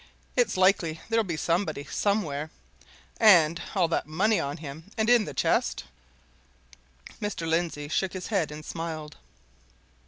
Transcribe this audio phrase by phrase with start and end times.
[0.35, 2.49] It's likely there'll be somebody, somewhere.
[3.19, 5.83] And all that money on him and in his chest?"
[7.21, 7.47] Mr.
[7.47, 9.17] Lindsey shook his head and smiled.